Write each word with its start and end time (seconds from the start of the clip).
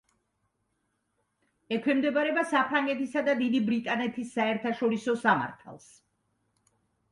ექვემდებარება 1.77 2.45
საფრანგეთისა 2.55 3.23
და 3.29 3.37
დიდი 3.43 3.63
ბრიტანეთის 3.69 4.35
საერთაშორისო 4.41 5.19
სამართალს. 5.29 5.89